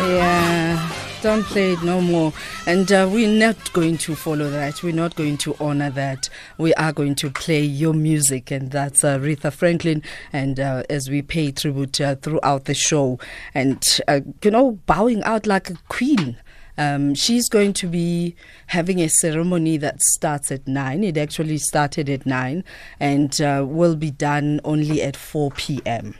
Yeah, 0.00 0.92
don't 1.22 1.42
play 1.44 1.72
it 1.72 1.82
no 1.82 2.00
more. 2.00 2.32
And 2.66 2.90
uh, 2.92 3.08
we're 3.12 3.28
not 3.28 3.72
going 3.72 3.98
to 3.98 4.14
follow 4.14 4.48
that. 4.48 4.82
We're 4.82 4.94
not 4.94 5.16
going 5.16 5.38
to 5.38 5.56
honor 5.58 5.90
that. 5.90 6.28
We 6.56 6.72
are 6.74 6.92
going 6.92 7.16
to 7.16 7.30
play 7.30 7.62
your 7.62 7.92
music, 7.92 8.52
and 8.52 8.70
that's 8.70 9.02
uh, 9.02 9.18
Aretha 9.18 9.52
Franklin. 9.52 10.04
And 10.32 10.60
uh, 10.60 10.84
as 10.88 11.10
we 11.10 11.22
pay 11.22 11.50
tribute 11.50 12.00
uh, 12.00 12.14
throughout 12.14 12.66
the 12.66 12.74
show, 12.74 13.18
and 13.54 14.00
uh, 14.06 14.20
you 14.44 14.52
know, 14.52 14.78
bowing 14.86 15.22
out 15.24 15.46
like 15.46 15.70
a 15.70 15.76
queen. 15.88 16.36
Um, 16.80 17.16
she's 17.16 17.48
going 17.48 17.72
to 17.72 17.88
be 17.88 18.36
having 18.68 19.00
a 19.00 19.08
ceremony 19.08 19.78
that 19.78 20.00
starts 20.00 20.52
at 20.52 20.68
9. 20.68 21.02
It 21.02 21.16
actually 21.16 21.58
started 21.58 22.08
at 22.08 22.24
9 22.24 22.62
and 23.00 23.40
uh, 23.40 23.64
will 23.66 23.96
be 23.96 24.12
done 24.12 24.60
only 24.62 25.02
at 25.02 25.16
4 25.16 25.50
p.m 25.50 26.14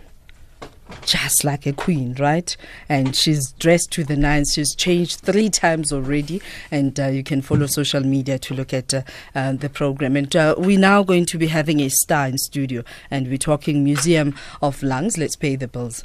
just 1.05 1.45
like 1.45 1.66
a 1.66 1.73
queen, 1.73 2.14
right? 2.18 2.57
And 2.88 3.14
she's 3.14 3.52
dressed 3.52 3.91
to 3.93 4.05
the 4.05 4.16
nines. 4.16 4.52
She's 4.55 4.74
changed 4.74 5.20
three 5.20 5.51
times 5.51 5.92
already, 5.92 6.41
and 6.70 6.98
uh, 6.98 7.06
you 7.09 7.23
can 7.23 7.42
follow 7.42 7.66
social 7.66 8.02
media 8.02 8.38
to 8.41 8.55
look 8.55 8.73
at 8.73 8.92
uh, 8.92 9.02
uh, 9.34 9.52
the 9.52 9.69
program. 9.69 10.16
And 10.16 10.34
uh, 10.34 10.55
we're 10.59 10.78
now 10.78 11.02
going 11.02 11.27
to 11.27 11.38
be 11.38 11.47
having 11.48 11.80
a 11.80 11.88
star 11.88 12.27
in 12.28 12.38
studio, 12.38 12.83
and 13.11 13.28
we're 13.28 13.38
talking 13.38 13.84
Museum 13.84 14.34
of 14.62 14.83
Lungs. 14.83 15.19
Let's 15.19 15.37
pay 15.37 15.56
the 15.56 15.69
bills. 15.69 16.05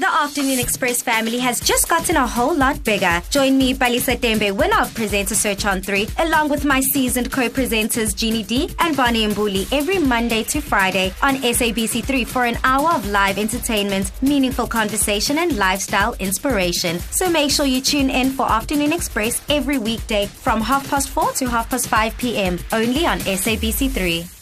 The 0.00 0.08
Afternoon 0.08 0.58
Express 0.58 1.02
family 1.02 1.38
has 1.40 1.60
just 1.60 1.86
gotten 1.86 2.16
a 2.16 2.26
whole 2.26 2.54
lot 2.54 2.82
bigger. 2.84 3.20
Join 3.28 3.58
me, 3.58 3.74
Balisa 3.74 4.16
Tembe, 4.16 4.50
winner 4.50 4.80
of 4.80 4.94
Presenter 4.94 5.34
Search 5.34 5.66
on 5.66 5.82
3, 5.82 6.08
along 6.20 6.48
with 6.48 6.64
my 6.64 6.80
seasoned 6.80 7.30
co-presenters 7.30 8.16
Jeannie 8.16 8.42
D 8.42 8.70
and 8.78 8.96
Bonnie 8.96 9.26
Mbuli 9.26 9.70
every 9.70 9.98
Monday 9.98 10.42
to 10.44 10.62
Friday 10.62 11.12
on 11.22 11.34
SABC3 11.36 12.26
for 12.26 12.46
an 12.46 12.56
hour 12.64 12.94
of 12.94 13.10
live 13.10 13.36
entertainment, 13.36 14.10
meaningful 14.22 14.66
conversation 14.66 15.36
and 15.36 15.58
lifestyle 15.58 16.14
inspiration. 16.14 16.98
So 17.10 17.28
make 17.28 17.50
sure 17.50 17.66
you 17.66 17.82
tune 17.82 18.08
in 18.08 18.30
for 18.30 18.50
Afternoon 18.50 18.94
Express 18.94 19.42
every 19.50 19.76
weekday 19.76 20.28
from 20.28 20.62
half 20.62 20.88
past 20.88 21.10
4 21.10 21.32
to 21.32 21.46
half 21.50 21.68
past 21.68 21.88
5 21.88 22.16
p.m. 22.16 22.58
only 22.72 23.04
on 23.04 23.18
SABC3. 23.18 24.39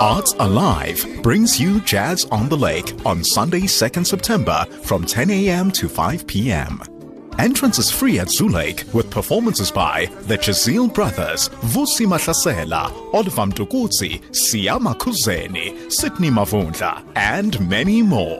Arts 0.00 0.32
Alive 0.38 1.04
brings 1.22 1.58
you 1.58 1.80
Jazz 1.80 2.24
on 2.26 2.48
the 2.48 2.56
Lake 2.56 2.94
on 3.04 3.24
Sunday, 3.24 3.62
2nd 3.62 4.06
September 4.06 4.64
from 4.82 5.04
10 5.04 5.28
a.m. 5.30 5.72
to 5.72 5.88
5 5.88 6.24
p.m. 6.28 6.80
Entrance 7.40 7.80
is 7.80 7.90
free 7.90 8.20
at 8.20 8.30
Zoo 8.30 8.48
Lake 8.48 8.84
with 8.92 9.10
performances 9.10 9.72
by 9.72 10.06
the 10.22 10.38
Chazil 10.38 10.92
Brothers, 10.94 11.48
Vusi 11.74 12.06
Mahlasela, 12.06 12.92
Oliver 13.12 13.42
Mtukudzi, 13.42 14.20
Siyama 14.30 14.94
Kuzeni, 14.96 15.90
Sydney 15.90 16.30
Mavundla, 16.30 17.02
and 17.16 17.68
many 17.68 18.00
more. 18.00 18.38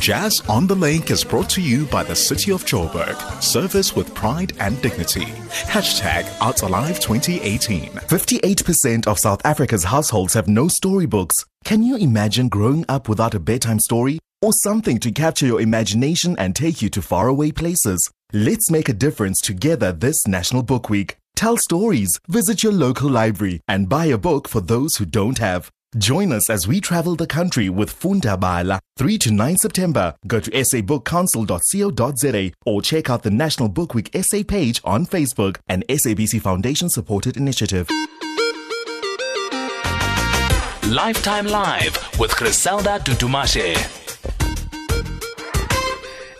Jazz 0.00 0.40
on 0.48 0.66
the 0.66 0.74
Lake 0.74 1.10
is 1.10 1.22
brought 1.22 1.50
to 1.50 1.60
you 1.60 1.84
by 1.84 2.02
the 2.02 2.16
City 2.16 2.52
of 2.52 2.64
Joburg. 2.64 3.42
Service 3.42 3.94
with 3.94 4.14
pride 4.14 4.54
and 4.58 4.80
dignity. 4.80 5.26
Hashtag 5.68 6.26
Arts 6.40 6.62
Alive 6.62 6.98
2018. 7.00 7.90
58% 7.90 9.06
of 9.06 9.18
South 9.18 9.44
Africa's 9.44 9.84
households 9.84 10.32
have 10.32 10.48
no 10.48 10.68
storybooks. 10.68 11.44
Can 11.64 11.82
you 11.82 11.98
imagine 11.98 12.48
growing 12.48 12.86
up 12.88 13.10
without 13.10 13.34
a 13.34 13.38
bedtime 13.38 13.78
story? 13.78 14.18
Or 14.40 14.54
something 14.54 14.98
to 15.00 15.12
capture 15.12 15.44
your 15.44 15.60
imagination 15.60 16.34
and 16.38 16.56
take 16.56 16.80
you 16.80 16.88
to 16.88 17.02
faraway 17.02 17.50
places? 17.50 18.10
Let's 18.32 18.70
make 18.70 18.88
a 18.88 18.94
difference 18.94 19.38
together 19.40 19.92
this 19.92 20.26
National 20.26 20.62
Book 20.62 20.88
Week. 20.88 21.18
Tell 21.36 21.58
stories, 21.58 22.18
visit 22.26 22.62
your 22.62 22.72
local 22.72 23.10
library, 23.10 23.60
and 23.68 23.88
buy 23.88 24.06
a 24.06 24.16
book 24.16 24.48
for 24.48 24.62
those 24.62 24.96
who 24.96 25.04
don't 25.04 25.38
have. 25.38 25.70
Join 25.98 26.30
us 26.30 26.48
as 26.48 26.68
we 26.68 26.80
travel 26.80 27.16
the 27.16 27.26
country 27.26 27.68
with 27.68 27.90
Funda 27.90 28.36
Bala, 28.36 28.78
3 28.96 29.18
to 29.18 29.32
9 29.32 29.56
September. 29.56 30.14
Go 30.26 30.38
to 30.38 30.50
sabookcouncil.co.za 30.50 32.52
or 32.64 32.80
check 32.80 33.10
out 33.10 33.24
the 33.24 33.30
National 33.30 33.68
Book 33.68 33.94
Week 33.94 34.08
essay 34.14 34.44
page 34.44 34.80
on 34.84 35.04
Facebook, 35.04 35.56
an 35.68 35.82
SABC 35.88 36.40
Foundation 36.40 36.88
supported 36.88 37.36
initiative. 37.36 37.88
Lifetime 40.88 41.46
Live 41.46 42.20
with 42.20 42.36
Griselda 42.36 43.00
Tutumashe. 43.00 43.99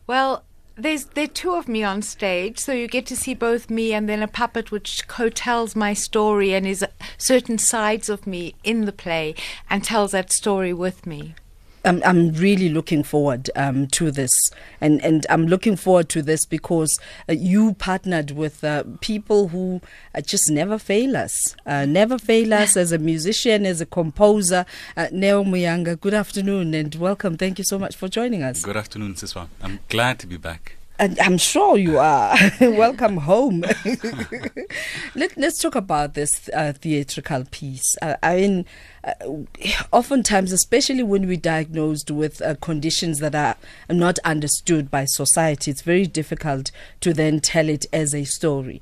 Well, 0.07 0.45
there's 0.77 1.07
there 1.07 1.25
are 1.25 1.29
two 1.29 1.55
of 1.55 1.67
me 1.67 1.83
on 1.83 2.03
stage, 2.03 2.61
so 2.61 2.73
you 2.73 2.87
get 2.87 3.07
to 3.07 3.17
see 3.17 3.35
both 3.35 3.71
me 3.71 3.93
and 3.93 4.09
then 4.09 4.23
a 4.23 4.29
puppet 4.29 4.71
which 4.71 5.09
co-tells 5.09 5.75
my 5.75 5.95
story 5.95 6.55
and 6.55 6.65
is 6.65 6.85
certain 7.19 7.59
sides 7.59 8.09
of 8.09 8.25
me 8.25 8.55
in 8.63 8.85
the 8.85 8.93
play 8.93 9.35
and 9.69 9.83
tells 9.83 10.13
that 10.13 10.33
story 10.33 10.73
with 10.73 11.07
me. 11.07 11.35
I'm, 11.85 12.03
I'm 12.05 12.33
really 12.33 12.69
looking 12.69 13.03
forward 13.03 13.51
um, 13.57 13.87
to 13.89 14.11
this, 14.11 14.33
and, 14.81 15.05
and 15.05 15.27
I'm 15.29 15.47
looking 15.47 15.77
forward 15.77 16.09
to 16.11 16.23
this 16.23 16.47
because 16.47 16.99
uh, 17.29 17.33
you 17.33 17.75
partnered 17.75 18.31
with 18.31 18.65
uh, 18.65 18.85
people 19.01 19.49
who 19.49 19.81
uh, 20.15 20.21
just 20.21 20.51
never 20.51 20.79
fail 20.79 21.17
us, 21.17 21.55
uh, 21.67 21.85
never 21.85 22.19
fail 22.19 22.55
us 22.55 22.77
as 22.77 22.93
a 22.93 22.99
musician, 22.99 23.67
as 23.67 23.81
a 23.81 23.87
composer. 23.87 24.65
Uh, 24.97 25.09
Neo 25.13 25.45
Muyanga, 25.45 25.99
good 26.01 26.15
afternoon 26.15 26.75
and 26.75 26.95
welcome. 26.95 27.37
Thank 27.37 27.59
you 27.59 27.65
so 27.65 27.79
much 27.79 27.97
for 27.97 28.09
joining 28.09 28.43
us. 28.43 28.63
Good 28.63 28.77
afternoon, 28.77 29.15
Siswa. 29.15 29.49
I'm 29.63 29.81
glad 29.89 30.19
to 30.21 30.27
be 30.27 30.37
back. 30.37 30.77
I'm 30.99 31.39
sure 31.39 31.77
you 31.77 31.99
are. 31.99 32.37
Welcome 32.61 33.17
home. 33.19 33.65
Let, 35.15 35.37
us 35.39 35.59
talk 35.59 35.75
about 35.75 36.15
this 36.15 36.49
uh, 36.55 36.73
theatrical 36.73 37.45
piece. 37.51 37.97
Uh, 38.01 38.15
I 38.23 38.37
mean, 38.37 38.67
uh, 39.03 39.13
oftentimes, 39.93 40.53
especially 40.53 41.03
when 41.03 41.27
we're 41.27 41.37
diagnosed 41.37 42.13
with 42.13 42.41
uh, 42.41 42.55
conditions 42.61 43.19
that 43.19 43.35
are 43.35 43.57
not 43.91 44.21
understood 44.21 44.91
by 44.91 45.05
society, 45.05 45.73
it's 45.73 45.83
very 45.83 46.07
difficult 46.07 46.71
to 47.01 47.13
then 47.13 47.41
tell 47.41 47.69
it 47.69 47.87
as 47.93 48.15
a 48.15 48.25
story. 48.25 48.81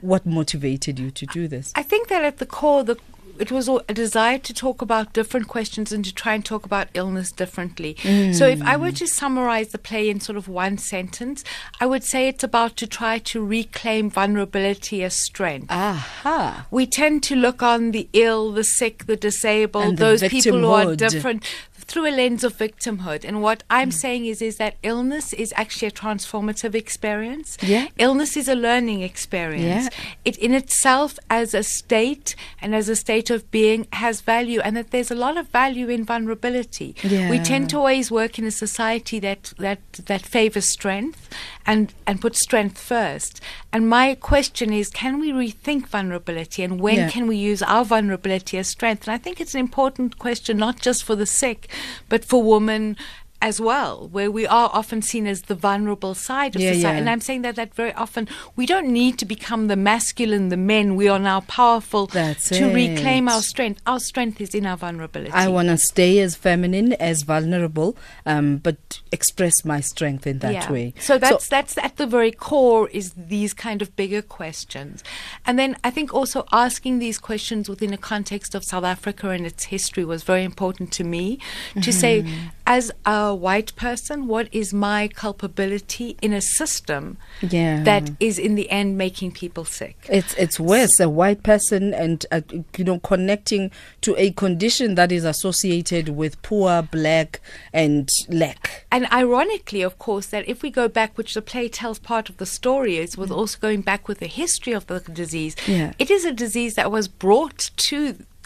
What 0.00 0.24
motivated 0.24 0.98
you 0.98 1.10
to 1.10 1.26
do 1.26 1.48
this? 1.48 1.72
I 1.74 1.82
think 1.82 2.08
that 2.08 2.24
at 2.24 2.38
the 2.38 2.46
core, 2.46 2.82
the 2.82 2.96
it 3.42 3.50
was 3.50 3.68
a 3.68 3.94
desire 4.04 4.38
to 4.48 4.52
talk 4.54 4.78
about 4.82 5.12
different 5.12 5.46
questions 5.48 5.90
and 5.92 6.04
to 6.04 6.14
try 6.22 6.32
and 6.36 6.44
talk 6.44 6.64
about 6.64 6.86
illness 6.94 7.30
differently. 7.42 7.92
So, 8.38 8.46
if 8.46 8.60
I 8.62 8.76
were 8.76 8.92
to 9.02 9.06
summarize 9.06 9.68
the 9.74 9.78
play 9.78 10.04
in 10.12 10.20
sort 10.20 10.36
of 10.40 10.46
one 10.48 10.78
sentence, 10.78 11.38
I 11.80 11.86
would 11.86 12.04
say 12.04 12.20
it's 12.28 12.44
about 12.44 12.76
to 12.76 12.86
try 12.86 13.14
to 13.30 13.44
reclaim 13.44 14.04
vulnerability 14.10 15.02
as 15.02 15.14
strength. 15.14 15.70
Aha. 15.70 16.66
We 16.70 16.86
tend 16.86 17.22
to 17.24 17.34
look 17.46 17.62
on 17.62 17.90
the 17.90 18.08
ill, 18.12 18.52
the 18.52 18.64
sick, 18.64 19.06
the 19.06 19.16
disabled, 19.16 19.84
And 19.84 19.98
the 19.98 20.04
those 20.04 20.22
people 20.22 20.58
who 20.60 20.70
are 20.70 20.94
different 20.96 21.42
through 21.84 22.06
a 22.06 22.14
lens 22.20 22.44
of 22.44 22.56
victimhood. 22.56 23.24
And 23.28 23.42
what 23.42 23.64
I'm 23.68 23.90
Mm. 23.90 24.00
saying 24.04 24.22
is 24.26 24.40
is 24.40 24.56
that 24.56 24.76
illness 24.82 25.32
is 25.32 25.52
actually 25.56 25.88
a 25.88 25.90
transformative 25.90 26.74
experience. 26.74 27.58
Yeah. 27.60 27.88
Illness 27.98 28.36
is 28.36 28.48
a 28.48 28.54
learning 28.54 29.02
experience. 29.02 29.84
Yeah. 29.90 30.04
It 30.24 30.36
in 30.38 30.54
itself 30.54 31.18
as 31.28 31.48
a 31.54 31.62
state 31.62 32.28
and 32.62 32.74
as 32.74 32.88
a 32.88 32.96
state 32.96 33.28
of 33.32 33.50
being 33.50 33.86
has 33.94 34.20
value 34.20 34.60
and 34.60 34.76
that 34.76 34.90
there's 34.92 35.10
a 35.10 35.14
lot 35.16 35.36
of 35.36 35.48
value 35.48 35.88
in 35.88 36.04
vulnerability. 36.04 36.94
We 37.30 37.38
tend 37.40 37.70
to 37.70 37.78
always 37.78 38.10
work 38.10 38.38
in 38.38 38.44
a 38.44 38.50
society 38.52 39.18
that 39.20 39.52
that 39.58 39.80
that 40.06 40.22
favors 40.36 40.68
strength 40.78 41.28
and 41.66 41.92
and 42.06 42.20
puts 42.20 42.40
strength 42.40 42.78
first. 42.78 43.40
And 43.72 43.88
my 43.88 44.14
question 44.14 44.72
is 44.72 44.90
can 44.90 45.18
we 45.18 45.32
rethink 45.32 45.88
vulnerability 45.88 46.62
and 46.62 46.80
when 46.80 46.96
Yeah. 46.98 47.10
can 47.10 47.26
we 47.26 47.36
use 47.36 47.62
our 47.62 47.84
vulnerability 47.84 48.58
as 48.58 48.68
strength? 48.68 49.08
And 49.08 49.14
I 49.14 49.18
think 49.18 49.40
it's 49.40 49.54
an 49.54 49.60
important 49.60 50.18
question 50.18 50.58
not 50.58 50.76
just 50.80 51.02
for 51.04 51.16
the 51.16 51.26
sick 51.26 51.68
but 52.08 52.24
for 52.24 52.40
women 52.42 52.96
as 53.42 53.60
well, 53.60 54.08
where 54.12 54.30
we 54.30 54.46
are 54.46 54.70
often 54.72 55.02
seen 55.02 55.26
as 55.26 55.42
the 55.42 55.54
vulnerable 55.54 56.14
side 56.14 56.54
of 56.54 56.62
Yeah, 56.62 56.72
society. 56.74 56.94
yeah. 56.94 57.00
And 57.00 57.10
I'm 57.10 57.20
saying 57.20 57.42
that 57.42 57.56
that 57.56 57.74
very 57.74 57.92
often 57.94 58.28
we 58.56 58.64
don't 58.66 58.86
need 58.88 59.18
to 59.18 59.26
become 59.26 59.66
the 59.66 59.76
masculine, 59.76 60.48
the 60.48 60.56
men. 60.56 60.94
We 60.96 61.08
are 61.08 61.18
now 61.18 61.40
powerful 61.40 62.06
That's 62.06 62.48
to 62.50 62.72
reclaim 62.72 63.28
our 63.28 63.42
strength. 63.42 63.82
Our 63.84 63.98
strength 63.98 64.40
is 64.40 64.54
in 64.54 64.64
our 64.64 64.76
vulnerability. 64.76 65.32
I 65.32 65.48
want 65.48 65.68
to 65.68 65.76
stay 65.76 66.20
as 66.20 66.36
feminine, 66.36 66.92
as 66.94 67.22
vulnerable, 67.22 67.96
um, 68.24 68.58
but 68.58 69.00
express 69.10 69.64
my 69.64 69.80
strength 69.80 70.24
in 70.26 70.38
that 70.38 70.52
yeah. 70.54 70.72
way. 70.72 70.94
So 71.00 71.18
that's 71.18 71.48
that's 71.48 71.76
at 71.78 71.96
the 71.96 72.06
very 72.06 72.30
core 72.30 72.88
is 72.90 73.12
these 73.16 73.52
kind 73.52 73.82
of 73.82 73.94
bigger 73.96 74.22
questions, 74.22 75.02
and 75.44 75.58
then 75.58 75.76
I 75.82 75.90
think 75.90 76.14
also 76.14 76.46
asking 76.52 77.00
these 77.00 77.18
questions 77.18 77.68
within 77.68 77.92
a 77.92 77.98
context 77.98 78.54
of 78.54 78.62
South 78.64 78.84
Africa 78.84 79.30
and 79.30 79.44
its 79.44 79.64
history 79.64 80.04
was 80.04 80.22
very 80.22 80.44
important 80.44 80.92
to 80.92 81.04
me. 81.04 81.38
To 81.82 81.92
say, 81.92 82.12
Mm-hmm. 82.22 82.61
As 82.72 82.90
a 83.04 83.34
white 83.34 83.70
person, 83.76 84.26
what 84.26 84.48
is 84.50 84.72
my 84.72 85.06
culpability 85.08 86.16
in 86.22 86.32
a 86.32 86.40
system 86.40 87.18
Yeah. 87.42 87.82
that 87.84 88.04
is 88.18 88.38
in 88.38 88.54
the 88.54 88.70
end 88.70 88.96
making 88.96 89.32
people 89.32 89.64
sick? 89.66 89.96
It's 90.08 90.32
it's 90.44 90.58
worse 90.58 90.96
a 90.98 91.08
white 91.20 91.42
person 91.42 91.82
and 91.92 92.24
uh, 92.32 92.40
you 92.78 92.84
know 92.88 92.98
connecting 93.12 93.70
to 94.06 94.10
a 94.16 94.30
condition 94.44 94.94
that 94.94 95.10
is 95.12 95.24
associated 95.34 96.04
with 96.20 96.40
poor 96.50 96.72
black 96.98 97.40
and 97.74 98.08
lack. 98.42 98.86
And 98.90 99.04
ironically, 99.12 99.82
of 99.82 99.94
course, 100.06 100.26
that 100.32 100.48
if 100.48 100.62
we 100.62 100.70
go 100.70 100.88
back, 100.88 101.10
which 101.18 101.34
the 101.34 101.42
play 101.42 101.68
tells 101.68 101.98
part 101.98 102.30
of 102.30 102.36
the 102.38 102.46
story 102.46 102.94
is, 103.04 103.10
with 103.20 103.30
also 103.30 103.58
going 103.66 103.82
back 103.82 104.08
with 104.08 104.18
the 104.24 104.32
history 104.42 104.72
of 104.72 104.86
the 104.86 105.00
disease, 105.22 105.54
Yeah. 105.66 105.92
it 105.98 106.10
is 106.10 106.24
a 106.24 106.32
disease 106.44 106.74
that 106.76 106.90
was 106.90 107.06
brought 107.24 107.70
to 107.88 107.98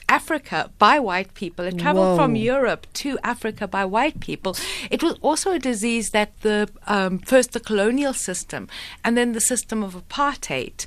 Africa 0.08 0.70
by 0.78 0.98
white 0.98 1.34
people. 1.34 1.64
It 1.64 1.78
traveled 1.78 2.16
from 2.16 2.36
Europe 2.36 2.86
to 2.94 3.18
Africa 3.24 3.66
by 3.66 3.84
white 3.84 4.20
people. 4.20 4.56
It 4.90 5.02
was 5.02 5.14
also 5.20 5.52
a 5.52 5.58
disease 5.58 6.10
that 6.10 6.40
the 6.40 6.68
um, 6.86 7.18
first 7.18 7.52
the 7.52 7.60
colonial 7.60 8.12
system 8.12 8.68
and 9.04 9.16
then 9.16 9.32
the 9.32 9.40
system 9.40 9.82
of 9.82 9.94
apartheid 9.94 10.86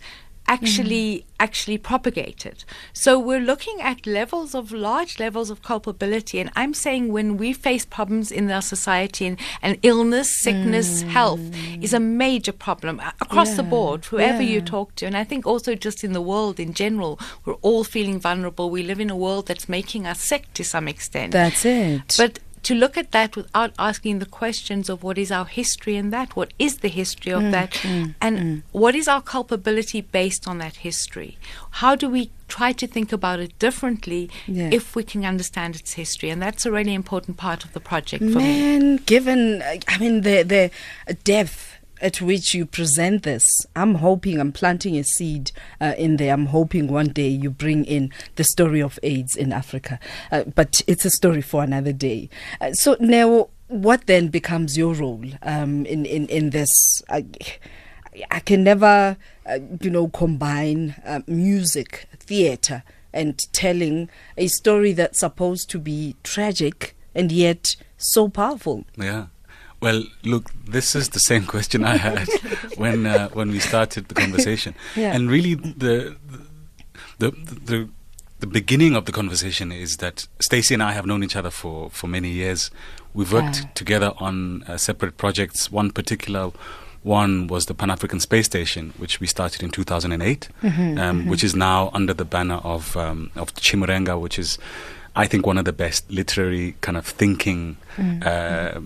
actually 0.50 1.20
mm-hmm. 1.20 1.26
actually 1.40 1.78
propagated. 1.78 2.66
So 2.92 3.18
we're 3.18 3.40
looking 3.40 3.80
at 3.82 4.06
levels 4.06 4.54
of 4.56 4.72
large 4.72 5.20
levels 5.20 5.50
of 5.50 5.62
culpability 5.62 6.40
and 6.40 6.50
I'm 6.56 6.74
saying 6.74 7.14
when 7.14 7.38
we 7.38 7.54
face 7.54 7.86
problems 7.86 8.32
in 8.32 8.52
our 8.52 8.62
society 8.62 9.28
and, 9.28 9.40
and 9.62 9.78
illness, 9.84 10.36
sickness, 10.36 11.04
mm. 11.04 11.08
health 11.10 11.40
is 11.82 11.94
a 11.94 12.00
major 12.00 12.52
problem 12.52 13.00
a- 13.00 13.14
across 13.22 13.56
the 13.56 13.64
board, 13.64 14.06
whoever 14.06 14.42
you 14.42 14.60
talk 14.60 14.96
to. 14.96 15.06
And 15.06 15.16
I 15.16 15.24
think 15.24 15.46
also 15.46 15.76
just 15.76 16.04
in 16.04 16.14
the 16.14 16.22
world 16.22 16.60
in 16.60 16.74
general, 16.74 17.20
we're 17.46 17.62
all 17.62 17.84
feeling 17.84 18.20
vulnerable. 18.20 18.70
We 18.70 18.84
live 18.84 19.00
in 19.00 19.10
a 19.10 19.16
world 19.16 19.48
that's 19.48 19.70
making 19.70 20.08
us 20.08 20.20
sick 20.20 20.52
to 20.56 20.64
some 20.64 20.88
extent. 20.88 21.32
That's 21.32 21.64
it. 21.64 22.16
But 22.18 22.40
to 22.70 22.76
look 22.76 22.98
at 22.98 23.12
that 23.12 23.36
without 23.36 23.72
asking 23.80 24.20
the 24.20 24.26
questions 24.42 24.90
of 24.90 25.02
what 25.04 25.18
is 25.18 25.32
our 25.32 25.46
history 25.46 25.96
in 25.96 26.12
that, 26.12 26.36
what 26.36 26.52
is 26.60 26.78
the 26.86 26.88
history 26.88 27.32
Mm, 27.32 27.38
of 27.46 27.52
that, 27.52 27.70
and 28.22 28.62
what 28.72 28.94
is 28.96 29.08
our 29.08 29.22
culpability 29.22 30.02
based 30.02 30.48
on 30.48 30.60
that 30.60 30.76
history? 30.88 31.38
How 31.82 31.96
do 31.96 32.08
we 32.18 32.30
try 32.48 32.72
to 32.74 32.86
think 32.88 33.12
about 33.12 33.40
it 33.40 33.58
differently 33.60 34.30
Yeah. 34.48 34.70
if 34.72 34.96
we 34.96 35.04
can 35.04 35.26
understand 35.26 35.76
its 35.76 35.94
history? 35.94 36.30
And 36.30 36.40
that's 36.42 36.66
a 36.66 36.72
really 36.72 36.94
important 36.94 37.38
part 37.38 37.64
of 37.66 37.74
the 37.74 37.80
project 37.80 38.24
for 38.34 38.40
me. 38.40 39.00
Given 39.06 39.62
I 39.88 39.98
mean 39.98 40.22
the 40.22 40.38
the 40.54 40.64
depth 41.24 41.69
at 42.02 42.22
which 42.22 42.54
you 42.54 42.66
present 42.66 43.24
this, 43.24 43.66
I'm 43.76 43.96
hoping 43.96 44.40
I'm 44.40 44.52
planting 44.52 44.98
a 44.98 45.04
seed 45.04 45.52
uh, 45.82 45.94
in 45.98 46.18
there. 46.18 46.34
I'm 46.34 46.48
hoping 46.48 46.88
one 46.88 47.10
day 47.10 47.28
you 47.28 47.50
bring 47.50 47.86
in 47.86 48.12
the 48.36 48.44
story 48.44 48.82
of 48.82 49.00
AIDS 49.04 49.36
in 49.36 49.52
Africa, 49.52 50.00
uh, 50.32 50.44
but 50.56 50.82
it's 50.88 51.06
a 51.06 51.10
story 51.10 51.42
for 51.42 51.64
another 51.64 51.94
day. 51.94 52.30
Uh, 52.62 52.74
so 52.74 52.96
now, 53.00 53.50
what 53.68 54.08
then 54.08 54.30
becomes 54.30 54.78
your 54.78 54.94
role 54.94 55.26
um, 55.44 55.86
in 55.86 56.06
in 56.06 56.28
in 56.28 56.50
this? 56.52 57.02
I, 57.10 57.26
I 58.32 58.40
can 58.40 58.64
never, 58.64 59.18
uh, 59.46 59.60
you 59.82 59.90
know, 59.90 60.08
combine 60.10 60.96
uh, 61.06 61.22
music, 61.28 62.08
theater, 62.20 62.84
and 63.14 63.38
telling 63.54 64.10
a 64.38 64.48
story 64.48 64.94
that's 64.94 65.20
supposed 65.20 65.70
to 65.72 65.80
be 65.80 66.16
tragic 66.24 66.96
and 67.16 67.32
yet 67.32 67.76
so 67.98 68.30
powerful. 68.30 68.86
Yeah. 68.98 69.28
Well, 69.82 70.04
look, 70.24 70.52
this 70.66 70.96
is 70.96 71.10
the 71.10 71.20
same 71.20 71.46
question 71.54 71.86
I 71.86 71.98
had 71.98 72.28
when 72.78 73.06
uh, 73.06 73.30
when 73.30 73.50
we 73.52 73.60
started 73.60 74.08
the 74.10 74.16
conversation, 74.16 74.74
Yeah. 74.96 75.16
and 75.16 75.30
really 75.30 75.56
the 75.56 76.16
the 77.20 77.32
the 77.66 77.88
the 78.40 78.48
beginning 78.48 78.96
of 78.96 79.04
the 79.06 79.12
conversation 79.12 79.72
is 79.72 79.98
that 79.98 80.28
Stacy 80.40 80.74
and 80.74 80.84
I 80.84 80.92
have 80.94 81.06
known 81.06 81.24
each 81.24 81.36
other 81.36 81.52
for 81.52 81.90
for 81.92 82.08
many 82.08 82.30
years. 82.30 82.72
We've 83.14 83.32
worked 83.34 83.58
Yeah. 83.62 83.70
together 83.74 84.12
on 84.18 84.64
uh, 84.64 84.78
separate 84.78 85.18
projects. 85.18 85.72
One 85.72 85.92
particular 85.92 86.52
one 87.04 87.48
was 87.48 87.66
the 87.66 87.74
Pan 87.74 87.90
African 87.90 88.20
Space 88.20 88.46
Station, 88.46 88.94
which 88.98 89.20
we 89.22 89.28
started 89.28 89.64
in 89.64 89.70
2008, 89.70 90.50
Mm. 90.62 91.00
um, 91.00 91.28
which 91.28 91.44
is 91.44 91.56
now 91.56 91.90
under 91.94 92.14
the 92.14 92.26
banner 92.26 92.60
of 92.64 92.96
um, 92.98 93.32
of 93.36 93.54
Chimurenga, 93.56 94.20
which 94.20 94.38
is. 94.40 94.58
I 95.20 95.28
think 95.28 95.46
one 95.46 95.58
of 95.58 95.66
the 95.66 95.74
best 95.74 96.10
literary 96.10 96.76
kind 96.80 96.98
of 96.98 97.06
thinking 97.06 97.76
uh, 98.22 98.80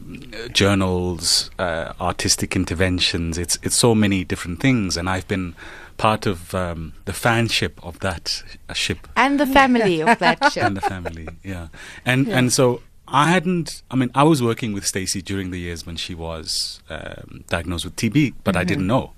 journals, 0.51 1.51
uh, 1.59 1.94
artistic 2.01 2.56
interventions. 2.56 3.38
It's 3.38 3.59
it's 3.62 3.75
so 3.75 3.94
many 3.94 4.24
different 4.24 4.59
things, 4.59 4.97
and 4.97 5.07
I've 5.07 5.27
been 5.27 5.53
part 5.97 6.25
of 6.25 6.56
um, 6.56 6.94
the 7.06 7.12
fanship 7.12 7.74
of 7.83 8.00
that 8.00 8.44
ship 8.74 9.07
And 9.16 9.40
the 9.40 9.45
family 9.45 10.02
of 10.02 10.18
that 10.19 10.40
ship. 10.54 10.63
and 10.63 10.75
the 10.75 10.81
family. 10.81 11.28
Yeah, 11.44 11.68
and 12.04 12.28
and 12.28 12.52
so 12.52 12.81
I 13.07 13.25
hadn't. 13.30 13.83
I 13.92 13.95
mean, 13.95 14.09
I 14.16 14.23
was 14.23 14.42
working 14.42 14.73
with 14.73 14.85
Stacy 14.87 15.21
during 15.21 15.52
the 15.52 15.59
years 15.59 15.85
when 15.85 15.97
she 15.97 16.16
was 16.16 16.81
um, 16.90 17.44
diagnosed 17.47 17.85
with 17.85 17.95
TB, 17.95 18.33
but 18.44 18.56
I 18.56 18.63
didn't 18.63 18.87
know. 18.87 19.11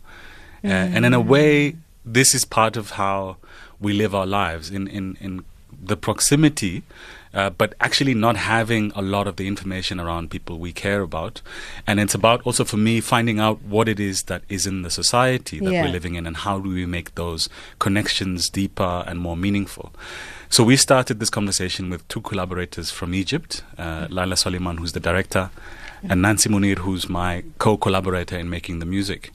Uh, 0.63 0.95
and 0.95 1.05
in 1.05 1.13
a 1.13 1.21
way, 1.21 1.75
this 2.03 2.35
is 2.35 2.43
part 2.43 2.75
of 2.75 2.91
how 2.91 3.37
we 3.79 3.93
live 3.93 4.13
our 4.13 4.25
lives 4.27 4.69
in 4.69 4.87
in 4.87 5.17
in 5.21 5.45
the 5.87 5.97
proximity. 5.97 6.83
Uh, 7.33 7.49
but 7.49 7.73
actually, 7.81 8.13
not 8.13 8.37
having 8.37 8.93
a 8.95 9.01
lot 9.01 9.27
of 9.27 9.35
the 9.35 9.45
information 9.45 9.99
around 9.99 10.29
people 10.31 10.57
we 10.57 10.71
care 10.71 11.01
about, 11.01 11.41
and 11.85 11.99
it's 11.99 12.15
about 12.15 12.41
also 12.43 12.63
for 12.63 12.77
me 12.77 13.01
finding 13.01 13.39
out 13.41 13.61
what 13.61 13.89
it 13.89 13.99
is 13.99 14.23
that 14.23 14.41
is 14.47 14.65
in 14.65 14.83
the 14.83 14.89
society 14.89 15.59
that 15.59 15.69
Yeah. 15.69 15.83
we're 15.83 15.91
living 15.91 16.15
in, 16.15 16.25
and 16.25 16.37
how 16.37 16.59
do 16.59 16.69
we 16.69 16.85
make 16.85 17.15
those 17.15 17.49
connections 17.77 18.49
deeper 18.49 19.03
and 19.05 19.19
more 19.19 19.35
meaningful. 19.35 19.91
So 20.49 20.63
we 20.63 20.77
started 20.77 21.19
this 21.19 21.29
conversation 21.29 21.89
with 21.89 22.07
two 22.07 22.21
collaborators 22.21 22.89
from 22.89 23.13
Egypt, 23.13 23.63
uh, 23.77 24.07
Laila 24.09 24.35
Soliman, 24.35 24.79
who's 24.79 24.93
the 24.93 25.01
director, 25.01 25.49
and 26.07 26.21
Nancy 26.21 26.49
Mounir, 26.49 26.77
who's 26.77 27.09
my 27.09 27.43
co-collaborator 27.57 28.37
in 28.37 28.49
making 28.49 28.79
the 28.79 28.85
music. 28.85 29.31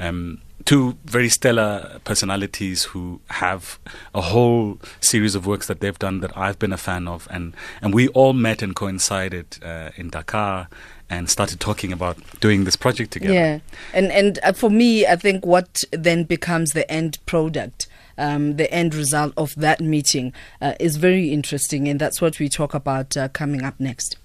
Um, 0.00 0.40
two 0.64 0.96
very 1.04 1.28
stellar 1.28 2.00
personalities 2.04 2.84
who 2.84 3.20
have 3.28 3.78
a 4.14 4.20
whole 4.20 4.78
series 5.00 5.34
of 5.34 5.46
works 5.46 5.66
that 5.66 5.80
they've 5.80 5.98
done 5.98 6.20
that 6.20 6.36
I've 6.36 6.58
been 6.58 6.72
a 6.72 6.76
fan 6.76 7.08
of, 7.08 7.26
and 7.30 7.54
and 7.82 7.94
we 7.94 8.08
all 8.08 8.32
met 8.32 8.62
and 8.62 8.74
coincided 8.74 9.58
uh, 9.62 9.90
in 9.96 10.10
Dakar 10.10 10.68
and 11.08 11.28
started 11.28 11.60
talking 11.60 11.92
about 11.92 12.16
doing 12.40 12.64
this 12.64 12.76
project 12.76 13.12
together. 13.12 13.34
Yeah, 13.34 13.58
and 13.92 14.12
and 14.12 14.38
uh, 14.42 14.52
for 14.52 14.70
me, 14.70 15.06
I 15.06 15.16
think 15.16 15.44
what 15.44 15.84
then 15.90 16.24
becomes 16.24 16.72
the 16.72 16.90
end 16.90 17.18
product. 17.26 17.86
Um, 18.18 18.56
the 18.56 18.70
end 18.70 18.94
result 18.94 19.32
of 19.38 19.54
that 19.54 19.80
meeting 19.80 20.34
uh, 20.60 20.74
is 20.78 20.98
very 20.98 21.32
interesting, 21.32 21.88
and 21.88 21.98
that's 21.98 22.20
what 22.20 22.38
we 22.38 22.50
talk 22.50 22.74
about 22.74 23.16
uh, 23.16 23.28
coming 23.28 23.62
up 23.62 23.80
next. 23.80 24.18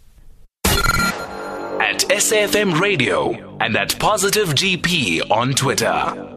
At 1.85 1.99
SAFM 1.99 2.79
Radio 2.79 3.33
and 3.59 3.77
at 3.77 3.99
Positive 3.99 4.47
GP 4.49 5.29
on 5.29 5.53
Twitter. 5.53 6.33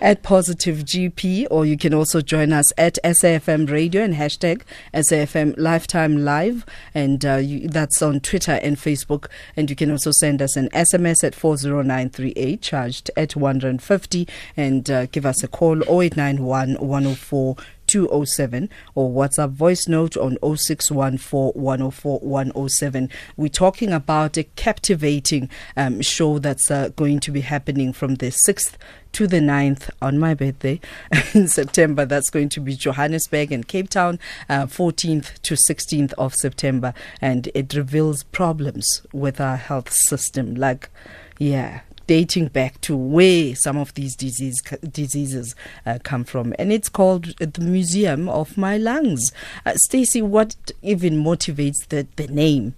at 0.00 0.22
Positive 0.22 0.78
GP, 0.78 1.48
or 1.50 1.66
you 1.66 1.76
can 1.76 1.92
also 1.92 2.20
join 2.20 2.52
us 2.52 2.72
at 2.78 3.00
SAFM 3.02 3.68
Radio 3.68 4.04
and 4.04 4.14
hashtag 4.14 4.62
SAFM 4.94 5.54
Lifetime 5.56 6.24
Live, 6.24 6.64
and 6.94 7.24
uh, 7.24 7.34
you, 7.34 7.66
that's 7.68 8.00
on 8.00 8.20
Twitter 8.20 8.60
and 8.62 8.76
Facebook. 8.76 9.26
And 9.56 9.68
you 9.68 9.74
can 9.74 9.90
also 9.90 10.12
send 10.12 10.40
us 10.40 10.56
an 10.56 10.68
SMS 10.68 11.24
at 11.24 11.34
40938, 11.34 12.62
charged 12.62 13.10
at 13.16 13.34
150, 13.34 14.28
and 14.56 14.88
uh, 14.88 15.06
give 15.06 15.26
us 15.26 15.42
a 15.42 15.48
call 15.48 15.82
0891 15.82 16.74
104 16.74 17.56
207 17.88 18.70
or 18.94 19.10
WhatsApp 19.10 19.50
voice 19.50 19.88
note 19.88 20.16
on 20.16 20.36
0614104107. 20.36 23.10
We're 23.36 23.48
talking 23.48 23.92
about 23.92 24.36
a 24.36 24.44
captivating 24.44 25.50
um, 25.76 26.00
show 26.02 26.38
that's 26.38 26.70
uh, 26.70 26.90
going 26.90 27.18
to 27.20 27.32
be 27.32 27.40
happening 27.40 27.92
from 27.92 28.14
the 28.16 28.26
6th 28.26 28.74
to 29.12 29.26
the 29.26 29.40
9th 29.40 29.88
on 30.00 30.18
my 30.18 30.34
birthday 30.34 30.80
in 31.34 31.48
September. 31.48 32.04
That's 32.04 32.30
going 32.30 32.48
to 32.50 32.60
be 32.60 32.76
Johannesburg 32.76 33.50
and 33.52 33.66
Cape 33.66 33.90
Town, 33.90 34.18
uh, 34.48 34.66
14th 34.66 35.40
to 35.42 35.54
16th 35.54 36.12
of 36.18 36.34
September. 36.34 36.94
And 37.20 37.48
it 37.54 37.74
reveals 37.74 38.22
problems 38.24 39.02
with 39.12 39.40
our 39.40 39.56
health 39.56 39.92
system. 39.92 40.54
Like, 40.54 40.90
yeah, 41.38 41.80
dating 42.08 42.48
back 42.48 42.80
to 42.80 42.96
where 42.96 43.54
some 43.54 43.76
of 43.76 43.94
these 43.94 44.16
disease, 44.16 44.60
diseases 44.90 45.54
uh, 45.86 45.98
come 46.02 46.24
from. 46.24 46.54
And 46.58 46.72
it's 46.72 46.88
called 46.88 47.36
the 47.36 47.60
Museum 47.60 48.28
of 48.28 48.58
My 48.58 48.76
Lungs. 48.78 49.30
Uh, 49.64 49.74
Stacy, 49.76 50.22
what 50.22 50.56
even 50.82 51.22
motivates 51.22 51.86
the, 51.88 52.08
the 52.16 52.26
name? 52.26 52.74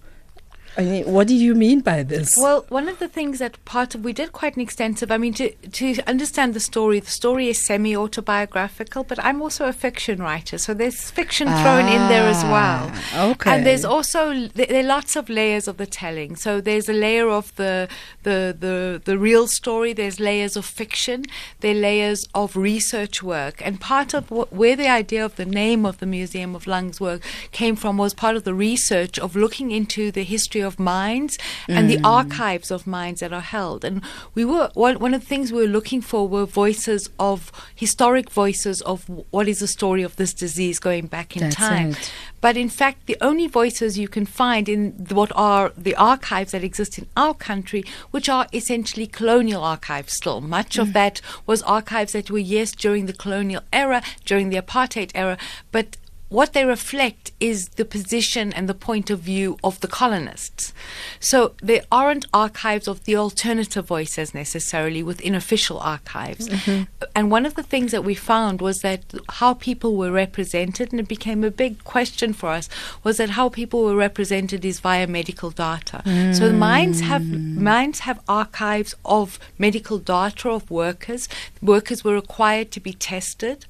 I 0.77 0.83
mean, 0.83 1.03
what 1.11 1.27
do 1.27 1.35
you 1.35 1.53
mean 1.53 1.81
by 1.81 2.03
this? 2.03 2.37
Well, 2.37 2.65
one 2.69 2.87
of 2.87 2.99
the 2.99 3.09
things 3.09 3.39
that 3.39 3.63
part 3.65 3.93
of 3.93 4.03
we 4.05 4.13
did 4.13 4.31
quite 4.31 4.55
an 4.55 4.61
extensive. 4.61 5.11
I 5.11 5.17
mean, 5.17 5.33
to 5.33 5.49
to 5.49 6.01
understand 6.07 6.53
the 6.53 6.61
story, 6.61 6.99
the 7.01 7.11
story 7.11 7.49
is 7.49 7.57
semi 7.59 7.95
autobiographical, 7.95 9.03
but 9.03 9.23
I'm 9.23 9.41
also 9.41 9.67
a 9.67 9.73
fiction 9.73 10.19
writer, 10.21 10.57
so 10.57 10.73
there's 10.73 11.11
fiction 11.11 11.47
thrown 11.47 11.87
in 11.87 12.07
there 12.07 12.27
as 12.27 12.43
well. 12.43 12.89
Ah, 12.93 13.29
Okay. 13.31 13.51
And 13.51 13.65
there's 13.65 13.83
also 13.83 14.47
there 14.47 14.65
there 14.67 14.83
are 14.83 14.87
lots 14.87 15.15
of 15.15 15.29
layers 15.29 15.67
of 15.67 15.75
the 15.77 15.85
telling. 15.85 16.35
So 16.35 16.61
there's 16.61 16.87
a 16.87 16.93
layer 16.93 17.29
of 17.29 17.53
the 17.55 17.89
the 18.23 18.55
the 18.57 19.01
the 19.03 19.17
real 19.17 19.47
story. 19.47 19.91
There's 19.93 20.19
layers 20.19 20.55
of 20.55 20.65
fiction. 20.65 21.25
There 21.59 21.75
are 21.75 21.79
layers 21.79 22.27
of 22.33 22.55
research 22.55 23.21
work. 23.21 23.61
And 23.65 23.79
part 23.79 24.13
of 24.13 24.31
what, 24.31 24.53
where 24.53 24.75
the 24.75 24.87
idea 24.87 25.25
of 25.25 25.35
the 25.35 25.45
name 25.45 25.85
of 25.85 25.97
the 25.99 26.05
Museum 26.05 26.55
of 26.55 26.65
Lungs 26.65 27.01
work 27.01 27.21
came 27.51 27.75
from 27.75 27.97
was 27.97 28.13
part 28.13 28.35
of 28.37 28.43
the 28.45 28.53
research 28.53 29.19
of 29.19 29.35
looking 29.35 29.71
into 29.71 30.11
the 30.11 30.23
history 30.23 30.60
of 30.61 30.79
minds 30.79 31.37
and 31.67 31.89
the 31.89 31.97
mm. 31.97 32.05
archives 32.05 32.71
of 32.71 32.87
minds 32.87 33.19
that 33.19 33.33
are 33.33 33.41
held. 33.41 33.83
And 33.83 34.01
we 34.35 34.45
were 34.45 34.69
one, 34.73 34.99
one 34.99 35.13
of 35.13 35.21
the 35.21 35.27
things 35.27 35.51
we 35.51 35.61
were 35.61 35.67
looking 35.67 36.01
for 36.01 36.27
were 36.27 36.45
voices 36.45 37.09
of 37.19 37.51
historic 37.75 38.29
voices 38.29 38.81
of 38.81 39.05
what 39.31 39.47
is 39.47 39.59
the 39.59 39.67
story 39.67 40.03
of 40.03 40.15
this 40.15 40.33
disease 40.33 40.79
going 40.79 41.07
back 41.07 41.35
in 41.35 41.43
That's 41.43 41.55
time. 41.55 41.95
But 42.41 42.57
in 42.57 42.69
fact, 42.69 43.05
the 43.05 43.17
only 43.21 43.47
voices 43.47 43.99
you 43.99 44.07
can 44.07 44.25
find 44.25 44.67
in 44.67 44.95
the- 44.97 45.15
what 45.15 45.31
are 45.35 45.71
the 45.77 45.95
archives 45.95 46.51
that 46.53 46.63
exist 46.63 46.97
in 46.97 47.05
our 47.15 47.33
country, 47.33 47.83
which 48.09 48.27
are 48.27 48.47
essentially 48.51 49.07
colonial 49.07 49.63
archives 49.63 50.13
still. 50.13 50.41
Much 50.41 50.77
of 50.77 50.89
mm. 50.89 50.93
that 50.93 51.21
was 51.45 51.61
archives 51.63 52.13
that 52.13 52.31
were, 52.31 52.39
yes, 52.39 52.71
during 52.71 53.05
the 53.05 53.13
colonial 53.13 53.61
era, 53.71 54.01
during 54.25 54.49
the 54.49 54.57
apartheid 54.57 55.11
era, 55.13 55.37
but 55.71 55.97
what 56.31 56.53
they 56.53 56.63
reflect 56.63 57.33
is 57.41 57.67
the 57.75 57.83
position 57.83 58.53
and 58.53 58.69
the 58.69 58.73
point 58.73 59.09
of 59.09 59.19
view 59.19 59.57
of 59.65 59.81
the 59.81 59.87
colonists. 59.87 60.73
So 61.19 61.55
there 61.61 61.81
aren't 61.91 62.25
archives 62.33 62.87
of 62.87 63.03
the 63.03 63.17
alternative 63.17 63.85
voices 63.85 64.33
necessarily 64.33 65.03
within 65.03 65.35
official 65.35 65.77
archives. 65.79 66.47
Mm-hmm. 66.47 66.83
And 67.17 67.31
one 67.31 67.45
of 67.45 67.55
the 67.55 67.63
things 67.63 67.91
that 67.91 68.05
we 68.05 68.15
found 68.15 68.61
was 68.61 68.79
that 68.79 69.01
how 69.27 69.55
people 69.55 69.97
were 69.97 70.09
represented, 70.09 70.93
and 70.93 71.01
it 71.01 71.09
became 71.09 71.43
a 71.43 71.51
big 71.51 71.83
question 71.83 72.31
for 72.31 72.47
us, 72.47 72.69
was 73.03 73.17
that 73.17 73.31
how 73.31 73.49
people 73.49 73.83
were 73.83 73.97
represented 73.97 74.63
is 74.63 74.79
via 74.79 75.07
medical 75.07 75.49
data. 75.49 76.01
So 76.33 76.47
the 76.47 76.53
mines 76.53 77.01
have 77.01 77.25
mines 77.25 77.99
have 77.99 78.21
archives 78.29 78.95
of 79.03 79.37
medical 79.57 79.97
data 79.97 80.49
of 80.49 80.71
workers. 80.71 81.27
Workers 81.61 82.05
were 82.05 82.13
required 82.13 82.71
to 82.71 82.79
be 82.79 82.93
tested 82.93 83.65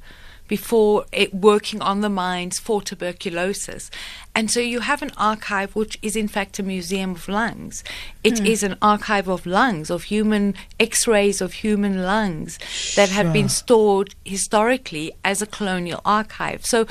before 0.51 1.05
it, 1.13 1.33
working 1.33 1.81
on 1.81 2.01
the 2.01 2.09
mines 2.09 2.59
for 2.59 2.81
tuberculosis. 2.81 3.89
And 4.35 4.51
so 4.51 4.59
you 4.59 4.81
have 4.81 5.01
an 5.01 5.13
archive 5.15 5.73
which 5.77 5.97
is 6.01 6.17
in 6.17 6.27
fact 6.27 6.59
a 6.59 6.63
museum 6.63 7.11
of 7.11 7.29
lungs. 7.29 7.85
It 8.21 8.39
hmm. 8.39 8.45
is 8.45 8.61
an 8.61 8.75
archive 8.81 9.29
of 9.29 9.45
lungs, 9.45 9.89
of 9.89 10.03
human 10.03 10.55
x 10.77 11.07
rays 11.07 11.39
of 11.39 11.53
human 11.53 12.03
lungs 12.03 12.59
that 12.97 13.07
have 13.07 13.31
been 13.31 13.47
stored 13.47 14.13
historically 14.25 15.13
as 15.23 15.41
a 15.41 15.47
colonial 15.47 16.01
archive. 16.03 16.65
So 16.65 16.85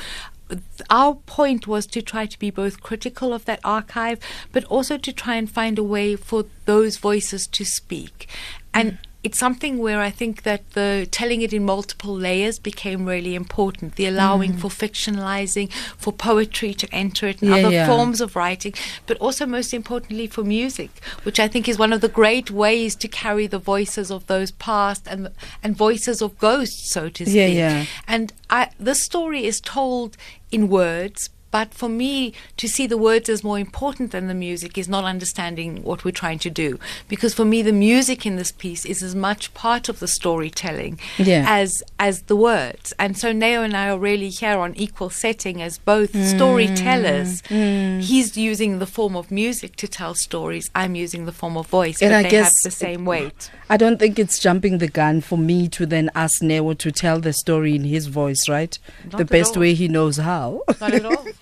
uh, 0.50 0.56
our 0.88 1.16
point 1.38 1.66
was 1.66 1.84
to 1.88 2.00
try 2.00 2.24
to 2.24 2.38
be 2.38 2.50
both 2.50 2.80
critical 2.80 3.34
of 3.34 3.44
that 3.44 3.60
archive, 3.62 4.20
but 4.52 4.64
also 4.64 4.96
to 4.96 5.12
try 5.12 5.34
and 5.34 5.50
find 5.50 5.78
a 5.78 5.84
way 5.84 6.16
for 6.16 6.46
those 6.64 6.96
voices 6.96 7.46
to 7.48 7.66
speak. 7.66 8.26
And 8.72 8.92
hmm. 8.92 9.09
It's 9.22 9.38
something 9.38 9.78
where 9.78 10.00
I 10.00 10.10
think 10.10 10.42
that 10.44 10.70
the 10.70 11.06
telling 11.10 11.42
it 11.42 11.52
in 11.52 11.64
multiple 11.64 12.14
layers 12.14 12.58
became 12.58 13.04
really 13.04 13.34
important. 13.34 13.96
The 13.96 14.06
allowing 14.06 14.54
mm. 14.54 14.60
for 14.60 14.68
fictionalizing, 14.68 15.70
for 15.98 16.12
poetry 16.12 16.72
to 16.74 16.88
enter 16.94 17.26
it, 17.28 17.42
and 17.42 17.50
Yeah, 17.50 17.56
other 17.56 17.70
yeah. 17.70 17.86
forms 17.86 18.20
of 18.20 18.34
writing, 18.34 18.74
but 19.06 19.18
also 19.18 19.44
most 19.44 19.74
importantly 19.74 20.26
for 20.26 20.42
music, 20.42 20.90
which 21.24 21.38
I 21.38 21.48
think 21.48 21.68
is 21.68 21.78
one 21.78 21.92
of 21.92 22.00
the 22.00 22.08
great 22.08 22.50
ways 22.50 22.96
to 22.96 23.08
carry 23.08 23.46
the 23.46 23.58
voices 23.58 24.10
of 24.10 24.26
those 24.26 24.50
past 24.52 25.06
and 25.06 25.28
and 25.62 25.76
voices 25.76 26.22
of 26.22 26.38
ghosts, 26.38 26.90
so 26.90 27.08
to 27.10 27.24
speak. 27.24 27.34
Yeah, 27.34 27.46
yeah. 27.46 27.86
And 28.06 28.32
I, 28.48 28.70
this 28.78 29.02
story 29.02 29.44
is 29.44 29.60
told 29.60 30.16
in 30.50 30.68
words. 30.68 31.30
But 31.50 31.74
for 31.74 31.88
me, 31.88 32.32
to 32.56 32.68
see 32.68 32.86
the 32.86 32.96
words 32.96 33.28
as 33.28 33.42
more 33.42 33.58
important 33.58 34.12
than 34.12 34.28
the 34.28 34.34
music 34.34 34.78
is 34.78 34.88
not 34.88 35.04
understanding 35.04 35.82
what 35.82 36.04
we're 36.04 36.10
trying 36.12 36.38
to 36.40 36.50
do. 36.50 36.78
Because 37.08 37.34
for 37.34 37.44
me, 37.44 37.62
the 37.62 37.72
music 37.72 38.24
in 38.24 38.36
this 38.36 38.52
piece 38.52 38.84
is 38.84 39.02
as 39.02 39.14
much 39.14 39.52
part 39.54 39.88
of 39.88 39.98
the 39.98 40.08
storytelling 40.08 40.98
Yeah. 41.18 41.44
as 41.48 41.82
as 41.98 42.22
the 42.22 42.36
words. 42.36 42.92
And 42.98 43.16
so 43.16 43.32
Neo 43.32 43.62
and 43.62 43.76
I 43.76 43.88
are 43.90 43.98
really 43.98 44.28
here 44.28 44.58
on 44.58 44.74
equal 44.76 45.10
setting 45.10 45.60
as 45.60 45.78
both 45.78 46.12
mm. 46.12 46.24
storytellers. 46.24 47.42
Mm. 47.42 48.00
He's 48.00 48.36
using 48.36 48.78
the 48.78 48.86
form 48.86 49.16
of 49.16 49.30
music 49.30 49.76
to 49.76 49.88
tell 49.88 50.14
stories. 50.14 50.70
I'm 50.74 50.94
using 50.94 51.26
the 51.26 51.32
form 51.32 51.56
of 51.56 51.66
voice, 51.66 52.00
And 52.02 52.14
I 52.14 52.22
they 52.22 52.30
guess 52.30 52.48
have 52.48 52.54
the 52.64 52.70
same 52.70 53.04
weight. 53.04 53.50
I 53.68 53.76
don't 53.76 53.98
think 53.98 54.18
it's 54.18 54.38
jumping 54.38 54.78
the 54.78 54.88
gun 54.88 55.20
for 55.20 55.38
me 55.38 55.68
to 55.68 55.86
then 55.86 56.10
ask 56.14 56.42
Neo 56.42 56.72
to 56.74 56.90
tell 56.90 57.20
the 57.20 57.32
story 57.32 57.74
in 57.74 57.84
his 57.84 58.06
voice, 58.06 58.48
right? 58.48 58.78
Not 59.10 59.18
the 59.18 59.24
best 59.24 59.56
all. 59.56 59.60
way 59.60 59.74
he 59.74 59.88
knows 59.88 60.16
how. 60.16 60.62
Not 60.80 60.94
at 60.94 61.04
all. 61.04 61.26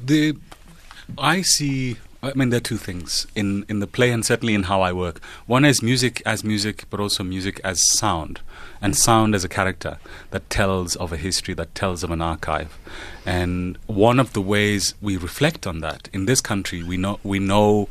the 0.00 0.36
I 1.18 1.42
see. 1.42 1.96
I 2.24 2.32
mean, 2.34 2.50
there 2.50 2.58
are 2.58 2.60
two 2.60 2.76
things 2.76 3.26
in 3.34 3.64
in 3.68 3.80
the 3.80 3.86
play, 3.86 4.10
and 4.10 4.24
certainly 4.24 4.54
in 4.54 4.64
how 4.64 4.80
I 4.80 4.92
work. 4.92 5.20
One 5.46 5.64
is 5.64 5.82
music 5.82 6.22
as 6.24 6.44
music, 6.44 6.84
but 6.88 7.00
also 7.00 7.24
music 7.24 7.60
as 7.64 7.90
sound, 7.90 8.40
and 8.80 8.96
sound 8.96 9.34
as 9.34 9.44
a 9.44 9.48
character 9.48 9.98
that 10.30 10.48
tells 10.48 10.94
of 10.96 11.12
a 11.12 11.16
history, 11.16 11.54
that 11.54 11.74
tells 11.74 12.04
of 12.04 12.10
an 12.10 12.22
archive. 12.22 12.78
And 13.26 13.76
one 13.86 14.20
of 14.20 14.32
the 14.34 14.40
ways 14.40 14.94
we 15.00 15.16
reflect 15.16 15.66
on 15.66 15.80
that 15.80 16.08
in 16.12 16.26
this 16.26 16.40
country, 16.40 16.82
we 16.82 16.96
know 16.96 17.18
we 17.24 17.38
know 17.40 17.88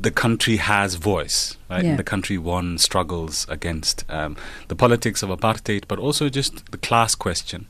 the 0.00 0.10
country 0.10 0.56
has 0.56 0.94
voice, 0.94 1.56
right? 1.70 1.84
Yeah. 1.84 1.96
The 1.96 2.04
country 2.04 2.38
won 2.38 2.78
struggles 2.78 3.46
against 3.48 4.04
um, 4.10 4.36
the 4.68 4.76
politics 4.76 5.22
of 5.22 5.28
apartheid, 5.30 5.84
but 5.88 5.98
also 5.98 6.28
just 6.28 6.70
the 6.70 6.78
class 6.78 7.14
question. 7.14 7.66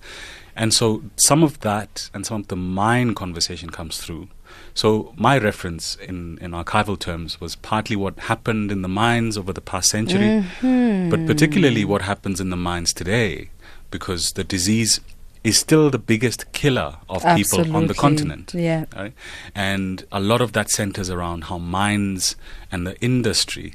And 0.56 0.74
so 0.74 1.02
some 1.16 1.42
of 1.42 1.60
that 1.60 2.10
and 2.12 2.26
some 2.26 2.42
of 2.42 2.48
the 2.48 2.56
mine 2.56 3.14
conversation 3.14 3.70
comes 3.70 3.98
through. 3.98 4.28
So 4.74 5.12
my 5.16 5.38
reference 5.38 5.96
in, 5.96 6.38
in 6.40 6.50
archival 6.52 6.98
terms 6.98 7.40
was 7.40 7.56
partly 7.56 7.96
what 7.96 8.18
happened 8.18 8.70
in 8.70 8.82
the 8.82 8.88
mines 8.88 9.38
over 9.38 9.52
the 9.52 9.60
past 9.60 9.90
century, 9.90 10.44
mm-hmm. 10.60 11.10
but 11.10 11.26
particularly 11.26 11.84
what 11.84 12.02
happens 12.02 12.40
in 12.40 12.50
the 12.50 12.56
mines 12.56 12.92
today, 12.92 13.50
because 13.90 14.32
the 14.32 14.44
disease 14.44 15.00
is 15.44 15.58
still 15.58 15.90
the 15.90 15.98
biggest 15.98 16.50
killer 16.52 16.96
of 17.08 17.22
people 17.36 17.74
on 17.74 17.88
the 17.88 17.94
continent 17.94 18.54
Yeah. 18.54 18.84
right? 18.94 19.12
And 19.54 20.04
a 20.12 20.20
lot 20.20 20.40
of 20.40 20.52
that 20.52 20.70
centers 20.70 21.10
around 21.10 21.44
how 21.44 21.58
mines 21.58 22.36
and 22.70 22.86
the 22.86 22.98
industry 23.00 23.74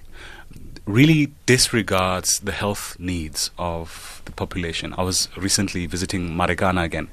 really 0.88 1.34
disregards 1.46 2.40
the 2.40 2.52
health 2.54 2.96
needs 2.98 3.52
of 3.58 4.22
the 4.26 4.32
population. 4.32 4.96
I 4.98 5.04
was 5.04 5.28
recently 5.38 5.86
visiting 5.86 6.30
Marikana 6.30 6.84
again, 6.86 7.08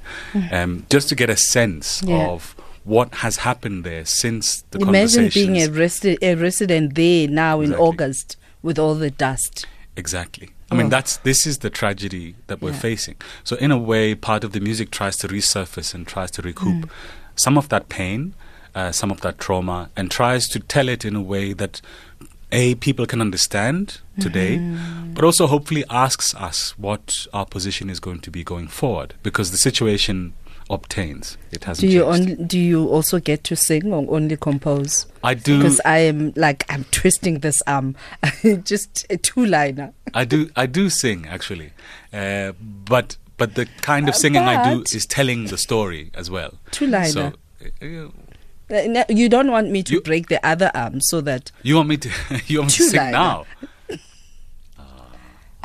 um, 0.53 0.87
just 0.91 1.09
to 1.11 1.15
get 1.15 1.29
a 1.29 1.37
sense 1.37 2.01
Mm. 2.03 2.09
Yeah. 2.09 2.27
of 2.29 2.55
what 2.85 3.15
has 3.17 3.39
happened 3.39 3.83
there 3.85 4.05
since 4.05 4.63
the 4.71 4.79
conversation. 4.79 5.23
Imagine 5.23 5.31
being 5.35 5.57
a, 5.63 5.67
conversations. 5.67 6.19
a 6.23 6.35
resident 6.37 6.95
there 6.95 7.29
now 7.29 7.61
in 7.61 7.71
Exactly. 7.73 7.87
August 7.89 8.37
with 8.63 8.79
all 8.79 8.95
the 8.95 9.11
dust. 9.11 9.67
Exactly. 9.97 10.51
I 10.71 10.77
mean, 10.77 10.87
Oh. 10.87 10.91
that's 10.91 11.17
this 11.19 11.47
is 11.47 11.59
the 11.59 11.71
tragedy 11.71 12.35
that 12.47 12.61
we're 12.63 12.71
Yeah. 12.73 12.79
facing. 12.91 13.17
So, 13.43 13.57
in 13.57 13.71
a 13.71 13.79
way, 13.79 14.15
part 14.15 14.45
of 14.45 14.53
the 14.53 14.61
music 14.61 14.91
tries 14.91 15.17
to 15.19 15.29
resurface 15.29 15.95
and 15.95 16.07
tries 16.07 16.31
to 16.33 16.43
Mm. 16.43 16.47
recoup 16.47 16.91
some 17.37 17.57
of 17.59 17.69
that 17.71 17.89
pain, 17.89 18.35
uh, 18.75 18.93
some 18.93 19.11
of 19.11 19.21
that 19.23 19.39
trauma, 19.39 19.91
and 19.97 20.11
tries 20.11 20.49
to 20.49 20.59
tell 20.61 20.89
it 20.89 21.05
in 21.05 21.15
a 21.17 21.23
way 21.23 21.53
that 21.55 21.81
a 22.55 22.75
people 22.77 23.07
can 23.07 23.21
understand 23.21 24.01
today, 24.21 24.57
Mm-hmm. 24.59 25.15
but 25.15 25.25
also 25.25 25.47
hopefully 25.47 25.85
asks 25.91 26.35
us 26.35 26.73
what 26.79 27.27
our 27.33 27.45
position 27.47 27.91
is 27.91 28.01
going 28.01 28.21
to 28.21 28.31
be 28.31 28.43
going 28.45 28.69
forward 28.69 29.15
because 29.23 29.51
the 29.51 29.57
situation 29.59 30.33
obtains. 30.71 31.37
It 31.53 31.65
hasn't 31.65 31.91
Do 31.91 31.95
you 31.95 32.05
only, 32.05 32.35
do 32.37 32.59
you 32.59 32.89
also 32.89 33.19
get 33.21 33.45
to 33.45 33.55
sing 33.57 33.93
or 33.93 34.07
only 34.17 34.37
compose? 34.37 35.07
I 35.23 35.35
do. 35.35 35.59
Because 35.59 35.81
I 35.85 35.99
am 36.11 36.33
like 36.37 36.65
I'm 36.73 36.85
twisting 36.91 37.41
this 37.41 37.63
arm, 37.67 37.97
just 38.65 39.05
a 39.11 39.17
two 39.19 39.45
liner. 39.45 39.93
I 40.15 40.25
do. 40.25 40.49
I 40.57 40.67
do 40.67 40.89
sing 40.91 41.27
actually, 41.29 41.73
uh, 42.13 42.53
but 42.61 43.19
but 43.37 43.55
the 43.57 43.67
kind 43.83 44.09
of 44.09 44.15
singing 44.15 44.43
I 44.43 44.73
do 44.73 44.83
is 44.83 45.07
telling 45.07 45.47
the 45.47 45.59
story 45.59 46.11
as 46.15 46.31
well. 46.31 46.53
Two-liner. 46.71 47.09
So, 47.09 47.33
uh, 47.83 48.09
Uh, 48.71 48.83
no, 48.89 49.05
You 49.09 49.29
don't 49.29 49.51
want 49.51 49.71
me 49.71 49.83
to 49.83 49.95
You- 49.95 50.01
break 50.01 50.29
the 50.29 50.45
other 50.47 50.71
arm 50.75 51.01
so 51.01 51.21
that 51.21 51.51
you 51.63 51.77
want 51.77 51.89
me 51.89 51.97
to? 51.99 52.11
You 52.47 52.61
want 52.61 52.71
me 52.73 52.77
to 52.77 52.83
sing 52.83 52.91
Two-liner. 52.93 53.13
now? 53.13 53.45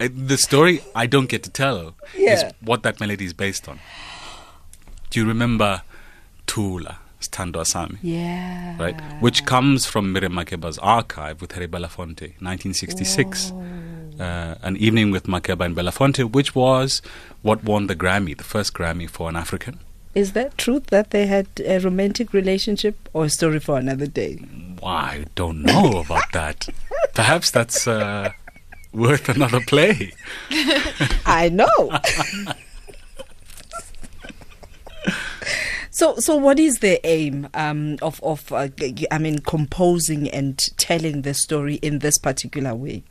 Uh, 0.00 0.08
the 0.12 0.36
story 0.36 0.80
I 0.92 1.06
don't 1.06 1.28
get 1.28 1.44
to 1.44 1.50
tell 1.50 1.94
Yeah. 2.18 2.32
is 2.32 2.44
what 2.60 2.82
that 2.82 2.98
melody 2.98 3.24
is 3.26 3.32
based 3.32 3.68
on. 3.68 3.78
Do 5.10 5.20
you 5.20 5.24
remember 5.26 5.82
Tula, 6.48 6.98
Stando 7.20 7.60
Asami? 7.62 7.98
Yeah. 8.02 8.76
Right, 8.76 9.00
which 9.20 9.44
comes 9.46 9.86
from 9.86 10.12
Miriam 10.12 10.32
Makeba's 10.32 10.78
archive 10.78 11.40
with 11.40 11.52
Harry 11.52 11.68
Belafonte, 11.68 12.34
1966. 12.42 13.52
Uh, 14.18 14.56
an 14.62 14.76
evening 14.78 15.12
with 15.12 15.24
Makeba 15.28 15.64
and 15.64 15.76
Belafonte, 15.76 16.24
which 16.32 16.56
was 16.56 17.00
what 17.42 17.62
won 17.62 17.86
the 17.86 17.94
Grammy, 17.94 18.36
the 18.36 18.42
first 18.44 18.74
Grammy 18.74 19.08
for 19.08 19.28
an 19.28 19.36
African. 19.36 19.78
Is 20.14 20.32
that 20.32 20.56
truth 20.56 20.86
that 20.86 21.10
they 21.10 21.26
had 21.26 21.48
a 21.64 21.78
romantic 21.80 22.32
relationship 22.32 23.08
or 23.12 23.24
a 23.24 23.30
story 23.30 23.58
for 23.58 23.78
another 23.78 24.06
day? 24.06 24.38
I 24.82 25.24
don't 25.34 25.62
know 25.62 25.98
about 25.98 26.30
that. 26.32 26.68
Perhaps 27.14 27.50
that's 27.50 27.88
uh, 27.88 28.32
worth 28.92 29.28
another 29.28 29.60
play. 29.60 30.12
I 31.26 31.48
know. 31.48 31.98
so, 35.90 36.16
so 36.16 36.36
what 36.36 36.60
is 36.60 36.78
the 36.78 37.04
aim 37.06 37.48
um, 37.54 37.96
of 38.00 38.22
of 38.22 38.52
uh, 38.52 38.68
g- 38.68 38.92
g- 38.92 39.06
I 39.10 39.18
mean, 39.18 39.40
composing 39.40 40.30
and 40.30 40.56
telling 40.76 41.22
the 41.22 41.34
story 41.34 41.74
in 41.76 41.98
this 41.98 42.18
particular 42.18 42.74
way? 42.74 43.02